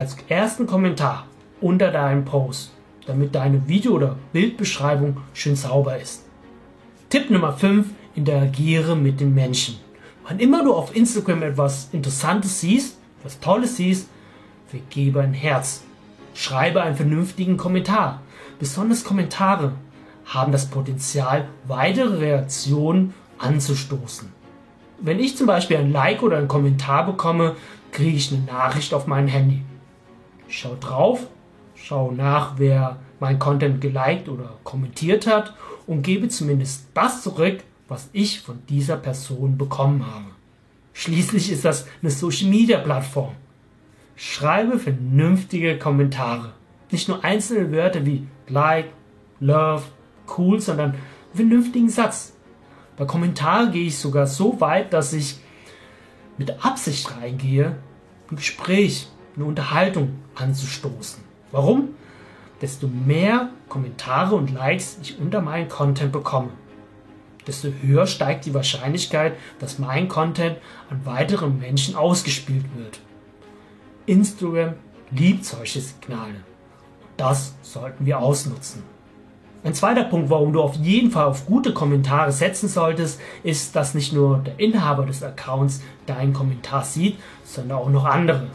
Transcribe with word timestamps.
als 0.00 0.16
ersten 0.28 0.68
Kommentar 0.68 1.26
unter 1.60 1.90
deinem 1.90 2.24
Post, 2.24 2.70
damit 3.06 3.34
deine 3.34 3.66
Video- 3.66 3.94
oder 3.94 4.14
Bildbeschreibung 4.32 5.16
schön 5.34 5.56
sauber 5.56 5.98
ist. 5.98 6.24
Tipp 7.10 7.30
Nummer 7.30 7.52
5. 7.52 7.88
Interagiere 8.14 8.94
mit 8.94 9.18
den 9.18 9.34
Menschen. 9.34 9.80
Wann 10.24 10.38
immer 10.38 10.62
du 10.62 10.72
auf 10.72 10.94
Instagram 10.94 11.42
etwas 11.42 11.88
Interessantes 11.90 12.60
siehst, 12.60 12.96
was 13.24 13.40
Tolles 13.40 13.74
siehst, 13.74 14.08
vergebe 14.68 15.20
ein 15.20 15.34
Herz. 15.34 15.82
Schreibe 16.32 16.80
einen 16.80 16.94
vernünftigen 16.94 17.56
Kommentar. 17.56 18.22
Besonders 18.60 19.02
Kommentare 19.02 19.72
haben 20.26 20.52
das 20.52 20.66
Potenzial, 20.66 21.48
weitere 21.66 22.18
Reaktionen 22.18 23.14
anzustoßen. 23.38 24.32
Wenn 25.00 25.18
ich 25.18 25.36
zum 25.36 25.48
Beispiel 25.48 25.78
ein 25.78 25.90
Like 25.90 26.22
oder 26.22 26.36
einen 26.36 26.46
Kommentar 26.46 27.04
bekomme, 27.04 27.56
kriege 27.90 28.16
ich 28.16 28.32
eine 28.32 28.44
Nachricht 28.44 28.94
auf 28.94 29.08
mein 29.08 29.26
Handy. 29.26 29.64
Ich 30.48 30.58
schaue 30.58 30.76
drauf, 30.78 31.26
schaue 31.74 32.14
nach, 32.14 32.54
wer 32.56 32.98
mein 33.20 33.38
Content 33.38 33.80
geliked 33.80 34.28
oder 34.28 34.58
kommentiert 34.64 35.26
hat 35.26 35.54
und 35.86 36.02
gebe 36.02 36.28
zumindest 36.28 36.88
das 36.94 37.22
zurück, 37.22 37.62
was 37.86 38.08
ich 38.12 38.40
von 38.40 38.58
dieser 38.68 38.96
Person 38.96 39.58
bekommen 39.58 40.06
habe. 40.06 40.26
Schließlich 40.94 41.52
ist 41.52 41.64
das 41.64 41.86
eine 42.02 42.10
Social 42.10 42.48
Media 42.48 42.78
Plattform. 42.78 43.34
Schreibe 44.16 44.78
vernünftige 44.78 45.78
Kommentare. 45.78 46.52
Nicht 46.90 47.08
nur 47.08 47.24
einzelne 47.24 47.70
Wörter 47.70 48.04
wie 48.04 48.26
like, 48.48 48.86
love, 49.40 49.84
cool, 50.36 50.60
sondern 50.60 50.92
einen 50.92 51.00
vernünftigen 51.34 51.88
Satz. 51.88 52.34
Bei 52.96 53.04
Kommentaren 53.04 53.70
gehe 53.70 53.86
ich 53.86 53.98
sogar 53.98 54.26
so 54.26 54.60
weit, 54.60 54.92
dass 54.92 55.12
ich 55.12 55.38
mit 56.36 56.64
Absicht 56.64 57.16
reingehe, 57.16 57.76
ein 58.30 58.36
Gespräch 58.36 59.08
eine 59.38 59.46
Unterhaltung 59.46 60.18
anzustoßen. 60.34 61.22
Warum? 61.52 61.90
Desto 62.60 62.88
mehr 62.88 63.50
Kommentare 63.68 64.34
und 64.34 64.52
Likes 64.52 64.98
ich 65.00 65.18
unter 65.20 65.40
meinen 65.40 65.68
Content 65.68 66.10
bekomme, 66.10 66.50
desto 67.46 67.68
höher 67.80 68.06
steigt 68.06 68.46
die 68.46 68.54
Wahrscheinlichkeit, 68.54 69.34
dass 69.60 69.78
mein 69.78 70.08
Content 70.08 70.58
an 70.90 71.06
weiteren 71.06 71.58
Menschen 71.58 71.94
ausgespielt 71.94 72.64
wird. 72.76 73.00
Instagram 74.06 74.74
liebt 75.12 75.44
solche 75.44 75.80
Signale. 75.80 76.42
Das 77.16 77.54
sollten 77.62 78.06
wir 78.06 78.18
ausnutzen. 78.18 78.82
Ein 79.64 79.74
zweiter 79.74 80.04
Punkt, 80.04 80.30
warum 80.30 80.52
du 80.52 80.62
auf 80.62 80.76
jeden 80.76 81.10
Fall 81.10 81.26
auf 81.26 81.46
gute 81.46 81.72
Kommentare 81.72 82.32
setzen 82.32 82.68
solltest, 82.68 83.20
ist, 83.42 83.74
dass 83.74 83.94
nicht 83.94 84.12
nur 84.12 84.38
der 84.38 84.58
Inhaber 84.58 85.04
des 85.04 85.22
Accounts 85.22 85.82
deinen 86.06 86.32
Kommentar 86.32 86.84
sieht, 86.84 87.18
sondern 87.44 87.78
auch 87.78 87.90
noch 87.90 88.04
andere. 88.04 88.46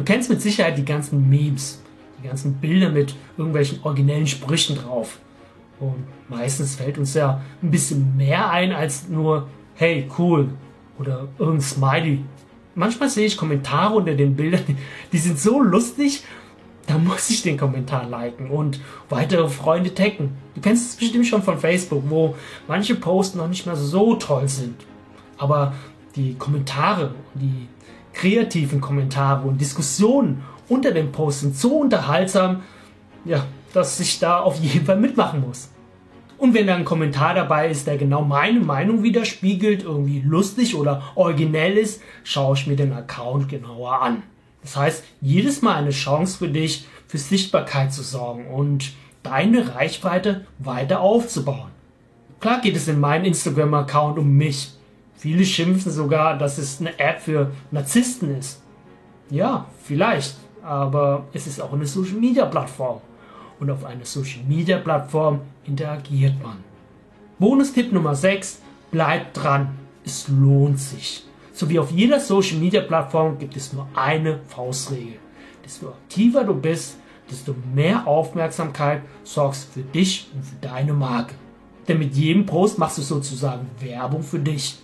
Du 0.00 0.06
kennst 0.06 0.30
mit 0.30 0.40
Sicherheit 0.40 0.78
die 0.78 0.84
ganzen 0.86 1.28
Memes, 1.28 1.78
die 2.18 2.26
ganzen 2.26 2.54
Bilder 2.54 2.88
mit 2.88 3.14
irgendwelchen 3.36 3.80
originellen 3.82 4.26
Sprüchen 4.26 4.74
drauf. 4.76 5.18
Und 5.78 6.06
meistens 6.26 6.76
fällt 6.76 6.96
uns 6.96 7.12
ja 7.12 7.42
ein 7.62 7.70
bisschen 7.70 8.16
mehr 8.16 8.48
ein 8.48 8.72
als 8.72 9.10
nur, 9.10 9.46
hey, 9.74 10.08
cool 10.16 10.48
oder 10.98 11.28
irgendein 11.38 11.60
Smiley. 11.60 12.24
Manchmal 12.74 13.10
sehe 13.10 13.26
ich 13.26 13.36
Kommentare 13.36 13.94
unter 13.94 14.14
den 14.14 14.34
Bildern, 14.34 14.62
die 15.12 15.18
sind 15.18 15.38
so 15.38 15.60
lustig, 15.60 16.24
da 16.86 16.96
muss 16.96 17.28
ich 17.28 17.42
den 17.42 17.58
Kommentar 17.58 18.08
liken 18.08 18.48
und 18.50 18.80
weitere 19.10 19.50
Freunde 19.50 19.94
taggen. 19.94 20.30
Du 20.54 20.62
kennst 20.62 20.92
es 20.92 20.96
bestimmt 20.96 21.26
schon 21.26 21.42
von 21.42 21.58
Facebook, 21.58 22.04
wo 22.08 22.36
manche 22.66 22.94
Posts 22.94 23.34
noch 23.34 23.48
nicht 23.48 23.66
mehr 23.66 23.76
so 23.76 24.14
toll 24.14 24.48
sind. 24.48 24.76
Aber 25.36 25.74
die 26.16 26.36
Kommentare, 26.36 27.14
die 27.34 27.68
kreativen 28.12 28.80
Kommentare 28.80 29.46
und 29.46 29.60
Diskussionen 29.60 30.42
unter 30.68 30.92
dem 30.92 31.12
Post 31.12 31.40
sind 31.40 31.56
so 31.56 31.78
unterhaltsam, 31.78 32.62
ja, 33.24 33.46
dass 33.72 33.98
ich 34.00 34.18
da 34.18 34.40
auf 34.40 34.58
jeden 34.60 34.86
Fall 34.86 34.98
mitmachen 34.98 35.40
muss. 35.40 35.70
Und 36.38 36.54
wenn 36.54 36.66
da 36.66 36.74
ein 36.74 36.86
Kommentar 36.86 37.34
dabei 37.34 37.68
ist, 37.68 37.86
der 37.86 37.98
genau 37.98 38.22
meine 38.22 38.60
Meinung 38.60 39.02
widerspiegelt, 39.02 39.82
irgendwie 39.82 40.20
lustig 40.20 40.74
oder 40.74 41.02
originell 41.14 41.76
ist, 41.76 42.00
schaue 42.24 42.56
ich 42.56 42.66
mir 42.66 42.76
den 42.76 42.94
Account 42.94 43.48
genauer 43.50 44.00
an. 44.00 44.22
Das 44.62 44.76
heißt, 44.76 45.04
jedes 45.20 45.60
Mal 45.60 45.76
eine 45.76 45.90
Chance 45.90 46.38
für 46.38 46.48
dich, 46.48 46.86
für 47.06 47.18
Sichtbarkeit 47.18 47.92
zu 47.92 48.02
sorgen 48.02 48.46
und 48.46 48.92
deine 49.22 49.74
Reichweite 49.74 50.46
weiter 50.58 51.00
aufzubauen. 51.00 51.70
Klar 52.40 52.62
geht 52.62 52.76
es 52.76 52.88
in 52.88 53.00
meinem 53.00 53.26
Instagram-Account 53.26 54.18
um 54.18 54.32
mich. 54.32 54.72
Viele 55.20 55.44
schimpfen 55.44 55.92
sogar, 55.92 56.38
dass 56.38 56.56
es 56.56 56.80
eine 56.80 56.98
App 56.98 57.20
für 57.20 57.50
Narzissten 57.70 58.38
ist. 58.38 58.62
Ja, 59.28 59.66
vielleicht, 59.82 60.34
aber 60.62 61.26
es 61.34 61.46
ist 61.46 61.60
auch 61.60 61.74
eine 61.74 61.84
Social-Media-Plattform. 61.84 63.02
Und 63.58 63.70
auf 63.70 63.84
einer 63.84 64.06
Social-Media-Plattform 64.06 65.42
interagiert 65.66 66.42
man. 66.42 66.56
Bonus-Tipp 67.38 67.92
Nummer 67.92 68.14
6, 68.14 68.62
bleib 68.90 69.34
dran. 69.34 69.76
Es 70.06 70.26
lohnt 70.28 70.80
sich. 70.80 71.26
So 71.52 71.68
wie 71.68 71.78
auf 71.78 71.90
jeder 71.90 72.18
Social 72.18 72.56
Media 72.56 72.80
Plattform 72.80 73.38
gibt 73.38 73.58
es 73.58 73.74
nur 73.74 73.86
eine 73.94 74.40
Faustregel. 74.48 75.18
Desto 75.62 75.88
aktiver 75.88 76.44
du 76.44 76.54
bist, 76.54 76.96
desto 77.30 77.54
mehr 77.74 78.06
Aufmerksamkeit 78.06 79.02
sorgst 79.24 79.70
für 79.74 79.82
dich 79.82 80.30
und 80.34 80.46
für 80.46 80.56
deine 80.62 80.94
Marke. 80.94 81.34
Denn 81.86 81.98
mit 81.98 82.14
jedem 82.14 82.46
Post 82.46 82.78
machst 82.78 82.96
du 82.96 83.02
sozusagen 83.02 83.66
Werbung 83.80 84.22
für 84.22 84.38
dich. 84.38 84.78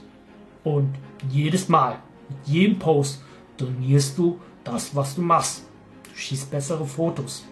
Und 0.67 0.97
jedes 1.31 1.69
Mal, 1.69 2.01
mit 2.29 2.39
jedem 2.49 2.77
Post, 2.77 3.23
donierst 3.57 4.19
du 4.19 4.41
das, 4.65 4.97
was 4.97 5.15
du 5.15 5.23
machst. 5.23 5.63
Du 6.03 6.19
schießt 6.19 6.51
bessere 6.51 6.85
Fotos. 6.85 7.45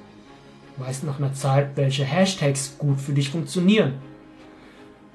Du 0.76 0.84
weißt 0.84 1.04
nach 1.04 1.20
einer 1.20 1.32
Zeit, 1.32 1.76
welche 1.76 2.04
Hashtags 2.04 2.74
gut 2.76 3.00
für 3.00 3.12
dich 3.12 3.30
funktionieren. 3.30 3.92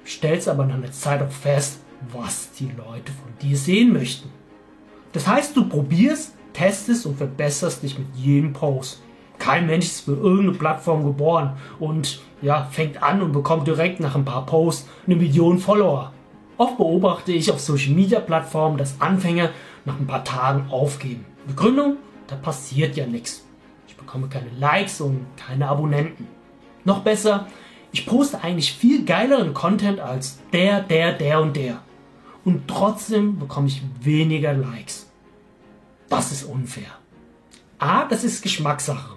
Stellst 0.06 0.48
aber 0.48 0.64
nach 0.64 0.76
einer 0.76 0.90
Zeit 0.90 1.20
auch 1.20 1.30
fest, 1.30 1.80
was 2.10 2.50
die 2.52 2.70
Leute 2.74 3.12
von 3.12 3.34
dir 3.42 3.54
sehen 3.54 3.92
möchten. 3.92 4.30
Das 5.12 5.26
heißt, 5.26 5.54
du 5.54 5.68
probierst, 5.68 6.32
testest 6.54 7.04
und 7.04 7.18
verbesserst 7.18 7.82
dich 7.82 7.98
mit 7.98 8.08
jedem 8.16 8.54
Post. 8.54 9.02
Kein 9.38 9.66
Mensch 9.66 9.84
ist 9.84 10.06
für 10.06 10.16
irgendeine 10.16 10.56
Plattform 10.56 11.04
geboren 11.04 11.58
und 11.78 12.22
ja, 12.40 12.64
fängt 12.70 13.02
an 13.02 13.20
und 13.20 13.32
bekommt 13.32 13.66
direkt 13.66 14.00
nach 14.00 14.14
ein 14.14 14.24
paar 14.24 14.46
Posts 14.46 14.88
eine 15.06 15.16
Million 15.16 15.58
Follower. 15.58 16.14
Oft 16.60 16.76
beobachte 16.76 17.32
ich 17.32 17.50
auf 17.50 17.58
Social 17.58 17.94
Media 17.94 18.20
Plattformen, 18.20 18.76
dass 18.76 19.00
Anfänger 19.00 19.48
nach 19.86 19.98
ein 19.98 20.06
paar 20.06 20.24
Tagen 20.24 20.68
aufgeben. 20.70 21.24
Begründung? 21.46 21.96
Da 22.26 22.36
passiert 22.36 22.98
ja 22.98 23.06
nichts. 23.06 23.46
Ich 23.88 23.96
bekomme 23.96 24.28
keine 24.28 24.50
Likes 24.58 25.00
und 25.00 25.24
keine 25.38 25.68
Abonnenten. 25.68 26.28
Noch 26.84 27.00
besser, 27.00 27.46
ich 27.92 28.04
poste 28.04 28.42
eigentlich 28.42 28.74
viel 28.74 29.06
geileren 29.06 29.54
Content 29.54 30.00
als 30.00 30.38
der, 30.52 30.82
der, 30.82 31.14
der 31.14 31.40
und 31.40 31.56
der 31.56 31.80
und 32.44 32.68
trotzdem 32.68 33.38
bekomme 33.38 33.68
ich 33.68 33.80
weniger 34.02 34.52
Likes. 34.52 35.10
Das 36.10 36.30
ist 36.30 36.44
unfair. 36.44 36.90
A, 37.78 38.04
das 38.04 38.22
ist 38.22 38.42
Geschmackssache. 38.42 39.14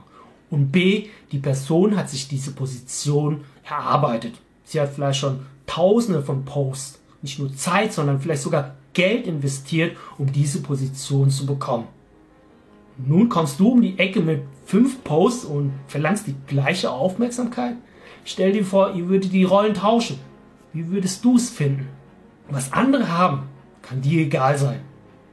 Und 0.50 0.72
B, 0.72 1.10
die 1.34 1.40
Person 1.40 1.98
hat 1.98 2.10
sich 2.10 2.30
diese 2.30 2.54
Position 2.54 3.44
erarbeitet. 3.66 4.36
Sie 4.64 4.80
hat 4.80 4.94
vielleicht 4.94 5.20
schon 5.20 5.46
tausende 5.66 6.22
von 6.24 6.46
Posts, 6.46 7.03
nicht 7.24 7.40
nur 7.40 7.56
Zeit, 7.56 7.94
sondern 7.94 8.20
vielleicht 8.20 8.44
sogar 8.44 8.76
Geld 8.94 9.26
investiert, 9.26 9.98
um 10.18 10.32
diese 10.32 10.62
Position 10.62 11.32
zu 11.32 11.48
bekommen. 11.48 11.88
Nun 12.98 13.30
kommst 13.30 13.60
du 13.60 13.70
um 13.70 13.82
die 13.82 13.98
Ecke 13.98 14.22
mit 14.22 14.44
fünf 14.66 15.04
Posts 15.04 15.46
und 15.46 15.74
verlangst 15.88 16.28
die 16.28 16.36
gleiche 16.46 16.92
Aufmerksamkeit? 16.92 17.76
Stell 18.24 18.52
dir 18.52 18.64
vor, 18.64 18.94
ihr 18.94 19.10
würdet 19.10 19.34
die 19.34 19.44
Rollen 19.44 19.74
tauschen. 19.74 20.20
Wie 20.74 20.88
würdest 20.90 21.26
du 21.26 21.36
es 21.36 21.50
finden? 21.50 21.88
Was 22.50 22.72
andere 22.72 23.12
haben, 23.12 23.44
kann 23.82 24.02
dir 24.02 24.22
egal 24.22 24.58
sein. 24.58 24.82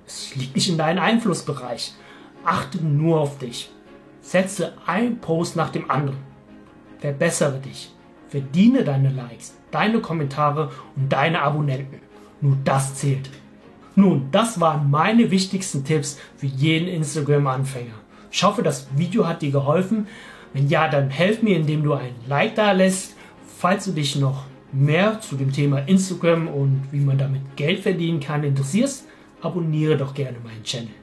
Es 0.07 0.35
liegt 0.35 0.55
nicht 0.55 0.69
in 0.69 0.79
deinem 0.79 1.03
Einflussbereich. 1.03 1.93
Achte 2.45 2.85
nur 2.85 3.21
auf 3.21 3.39
dich. 3.39 3.71
Setze 4.23 4.73
ein 4.87 5.19
Post 5.19 5.57
nach 5.57 5.71
dem 5.71 5.91
anderen. 5.91 6.19
Verbessere 6.99 7.59
dich. 7.59 7.93
Verdiene 8.31 8.85
deine 8.85 9.11
Likes, 9.11 9.57
deine 9.73 10.01
Kommentare 10.01 10.71
und 10.95 11.13
deine 11.13 11.43
Abonnenten. 11.43 12.01
Nur 12.41 12.57
das 12.65 12.95
zählt. 12.95 13.29
Nun, 13.97 14.29
das 14.31 14.61
waren 14.61 14.89
meine 14.89 15.33
wichtigsten 15.33 15.85
Tipps 15.85 16.17
für 16.37 16.47
jeden 16.47 16.89
Instagram-Anfänger. 16.89 17.95
Ich 18.31 18.43
hoffe, 18.45 18.63
das 18.63 18.87
Video 18.97 19.27
hat 19.27 19.43
dir 19.43 19.51
geholfen. 19.51 20.07
Wenn 20.53 20.69
ja, 20.69 20.89
dann 20.89 21.11
helf 21.11 21.43
mir, 21.43 21.57
indem 21.57 21.83
du 21.83 21.95
ein 21.95 22.15
Like 22.29 22.55
da 22.55 22.71
lässt. 22.71 23.17
Falls 23.59 23.85
du 23.87 23.93
dich 23.93 24.15
noch 24.15 24.45
mehr 24.73 25.21
zu 25.21 25.37
dem 25.37 25.53
Thema 25.53 25.81
Instagram 25.81 26.47
und 26.47 26.85
wie 26.93 27.01
man 27.01 27.19
damit 27.19 27.57
Geld 27.57 27.81
verdienen 27.81 28.21
kann 28.21 28.45
interessierst, 28.45 29.07
abonniere 29.43 29.97
doch 29.97 30.15
gerne 30.15 30.39
meinen 30.45 30.63
Channel. 30.63 30.95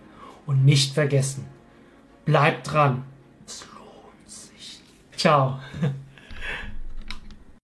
Und 0.45 0.63
nicht 0.63 0.93
vergessen, 0.93 1.45
bleib 2.23 2.63
dran. 2.63 3.03
Es 3.45 3.65
lohnt 3.75 4.29
sich. 4.29 4.79
Ciao. 5.17 5.59